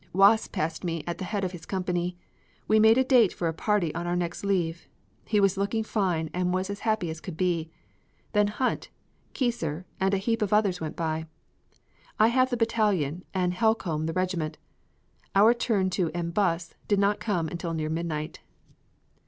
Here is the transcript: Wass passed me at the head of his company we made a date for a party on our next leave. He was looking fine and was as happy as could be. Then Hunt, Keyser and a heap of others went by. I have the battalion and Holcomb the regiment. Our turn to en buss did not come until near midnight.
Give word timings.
Wass 0.13 0.47
passed 0.47 0.83
me 0.83 1.03
at 1.05 1.19
the 1.19 1.25
head 1.25 1.43
of 1.43 1.51
his 1.51 1.67
company 1.67 2.17
we 2.67 2.79
made 2.79 2.97
a 2.97 3.03
date 3.03 3.31
for 3.31 3.47
a 3.47 3.53
party 3.53 3.93
on 3.93 4.07
our 4.07 4.15
next 4.15 4.43
leave. 4.43 4.87
He 5.25 5.39
was 5.39 5.57
looking 5.57 5.83
fine 5.83 6.31
and 6.33 6.51
was 6.51 6.71
as 6.71 6.79
happy 6.79 7.11
as 7.11 7.21
could 7.21 7.37
be. 7.37 7.69
Then 8.33 8.47
Hunt, 8.47 8.89
Keyser 9.35 9.85
and 9.99 10.15
a 10.15 10.17
heap 10.17 10.41
of 10.41 10.53
others 10.53 10.81
went 10.81 10.95
by. 10.95 11.27
I 12.17 12.29
have 12.29 12.49
the 12.49 12.57
battalion 12.57 13.25
and 13.35 13.53
Holcomb 13.53 14.07
the 14.07 14.13
regiment. 14.13 14.57
Our 15.35 15.53
turn 15.53 15.91
to 15.91 16.09
en 16.15 16.31
buss 16.31 16.73
did 16.87 16.97
not 16.97 17.19
come 17.19 17.47
until 17.47 17.75
near 17.75 17.89
midnight. 17.91 18.39